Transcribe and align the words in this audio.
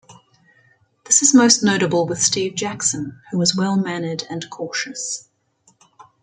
This 1.05 1.21
is 1.21 1.35
most 1.35 1.61
notable 1.61 2.07
with 2.07 2.19
Steve 2.23 2.55
Jackson, 2.55 3.21
who 3.29 3.39
is 3.39 3.55
well-mannered 3.55 4.23
and 4.31 4.49
cautious. 4.49 5.29